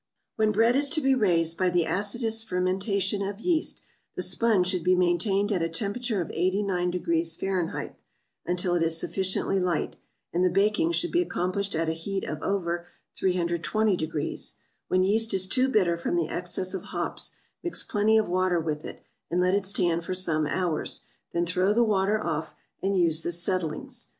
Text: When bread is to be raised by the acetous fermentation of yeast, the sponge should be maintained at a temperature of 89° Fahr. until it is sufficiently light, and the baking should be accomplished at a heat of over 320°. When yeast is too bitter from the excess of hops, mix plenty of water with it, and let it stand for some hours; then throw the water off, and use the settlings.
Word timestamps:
When 0.35 0.51
bread 0.51 0.75
is 0.75 0.89
to 0.97 1.01
be 1.01 1.13
raised 1.13 1.59
by 1.59 1.69
the 1.69 1.85
acetous 1.85 2.41
fermentation 2.43 3.21
of 3.21 3.39
yeast, 3.39 3.83
the 4.15 4.23
sponge 4.23 4.65
should 4.65 4.83
be 4.83 4.95
maintained 4.95 5.51
at 5.51 5.61
a 5.61 5.69
temperature 5.69 6.21
of 6.21 6.29
89° 6.29 7.39
Fahr. 7.39 7.95
until 8.43 8.73
it 8.73 8.81
is 8.81 8.97
sufficiently 8.97 9.59
light, 9.59 9.97
and 10.33 10.43
the 10.43 10.49
baking 10.49 10.91
should 10.93 11.11
be 11.11 11.21
accomplished 11.21 11.75
at 11.75 11.87
a 11.87 11.91
heat 11.93 12.23
of 12.23 12.41
over 12.41 12.87
320°. 13.21 14.55
When 14.87 15.03
yeast 15.03 15.35
is 15.35 15.45
too 15.45 15.69
bitter 15.69 15.99
from 15.99 16.15
the 16.15 16.29
excess 16.29 16.73
of 16.73 16.85
hops, 16.85 17.35
mix 17.63 17.83
plenty 17.83 18.17
of 18.17 18.27
water 18.27 18.59
with 18.59 18.83
it, 18.83 19.03
and 19.29 19.39
let 19.39 19.53
it 19.53 19.67
stand 19.67 20.03
for 20.03 20.15
some 20.15 20.47
hours; 20.47 21.05
then 21.31 21.45
throw 21.45 21.73
the 21.73 21.83
water 21.83 22.19
off, 22.19 22.55
and 22.81 22.97
use 22.97 23.21
the 23.21 23.31
settlings. 23.31 24.09